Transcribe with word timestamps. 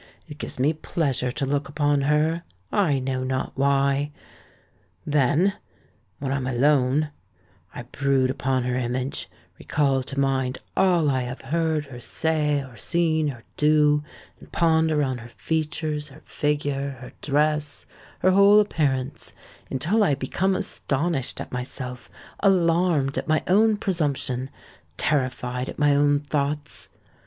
It 0.27 0.39
gives 0.39 0.57
me 0.57 0.73
pleasure 0.73 1.31
to 1.31 1.45
look 1.45 1.69
upon 1.69 2.01
her—I 2.01 2.97
know 2.97 3.23
not 3.23 3.51
why. 3.53 4.11
Then—when 5.05 6.31
I 6.31 6.37
am 6.37 6.47
alone—I 6.47 7.83
brood 7.83 8.31
upon 8.31 8.63
her 8.63 8.75
image, 8.79 9.29
recall 9.59 10.01
to 10.01 10.19
mind 10.19 10.57
all 10.75 11.07
I 11.07 11.21
have 11.21 11.41
heard 11.41 11.85
her 11.85 11.99
say 11.99 12.63
or 12.63 12.77
seen 12.77 13.27
her 13.27 13.43
do, 13.57 14.03
and 14.39 14.51
ponder 14.51 15.03
on 15.03 15.19
her 15.19 15.29
features—her 15.29 16.23
figure—her 16.25 17.11
dress—her 17.21 18.31
whole 18.31 18.59
appearance, 18.59 19.33
until 19.69 20.03
I 20.03 20.15
become 20.15 20.55
astonished 20.55 21.39
at 21.39 21.51
myself—alarmed 21.51 23.19
at 23.19 23.27
my 23.27 23.43
own 23.47 23.77
presumption—terrified 23.77 25.69
at 25.69 25.77
my 25.77 25.93
own 25.95 26.21
thoughts. 26.21 26.89